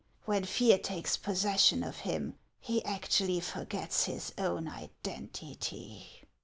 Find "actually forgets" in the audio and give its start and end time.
2.83-4.05